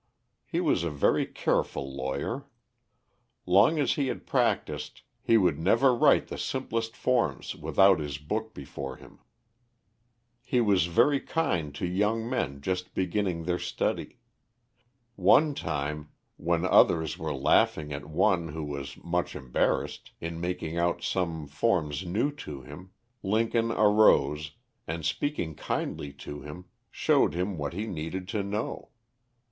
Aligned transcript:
He 0.47 0.59
was 0.61 0.83
a 0.83 0.89
very 0.89 1.27
careful 1.27 1.95
lawyer. 1.95 2.47
Long 3.45 3.77
as 3.77 3.93
he 3.93 4.07
had 4.07 4.25
practiced, 4.25 5.03
he 5.21 5.37
would 5.37 5.59
never 5.59 5.93
write 5.93 6.27
the 6.27 6.39
simplest 6.39 6.95
forms 6.97 7.55
without 7.55 7.99
his 7.99 8.17
book 8.17 8.51
before 8.51 8.95
him. 8.95 9.19
He 10.43 10.59
was 10.59 10.87
very 10.87 11.19
kind 11.19 11.75
to 11.75 11.85
young 11.85 12.27
men 12.27 12.61
just 12.61 12.95
beginning 12.95 13.43
their 13.43 13.59
study. 13.59 14.17
One 15.17 15.53
time, 15.53 16.09
when 16.35 16.65
others 16.65 17.19
were 17.19 17.31
laughing 17.35 17.93
at 17.93 18.09
one 18.09 18.47
who 18.47 18.63
was 18.63 18.97
much 19.03 19.35
embarrassed, 19.35 20.13
in 20.19 20.41
making 20.41 20.79
out 20.79 21.03
some 21.03 21.45
forms 21.45 22.03
new 22.07 22.31
to 22.37 22.63
him, 22.63 22.89
Lincoln 23.21 23.71
arose, 23.71 24.53
and 24.87 25.05
speaking 25.05 25.53
kindly 25.53 26.11
to 26.25 26.41
him, 26.41 26.65
showed 26.89 27.35
him 27.35 27.55
what 27.55 27.73
he 27.73 27.85
needed 27.85 28.27
to 28.29 28.41
know. 28.41 28.89